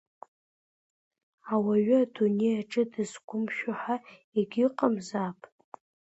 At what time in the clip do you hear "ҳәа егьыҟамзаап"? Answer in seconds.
3.79-5.39